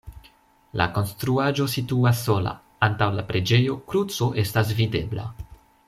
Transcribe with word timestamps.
La 0.81 0.85
konstruaĵo 0.95 1.67
situas 1.73 2.23
sola, 2.29 2.55
antaŭ 2.89 3.11
la 3.19 3.27
preĝejo 3.33 3.77
kruco 3.93 4.31
estas 4.47 4.73
videbla. 4.83 5.29